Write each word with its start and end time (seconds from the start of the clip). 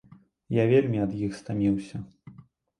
Я 0.61 0.65
вельмі 0.71 1.03
ад 1.05 1.11
іх 1.29 1.37
стаміўся. 1.43 2.05